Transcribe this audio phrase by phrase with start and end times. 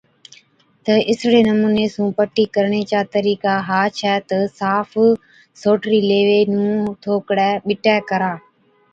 [1.09, 4.89] اِسڙي نمُوني سُون پٽِي ڪرڻي چا طرِيقا ها ڇَي تہ صاف
[5.61, 6.69] سوٽرِي ليوي نُون
[7.03, 8.31] ٿوڪڙَي ٻِٽَي ڪرا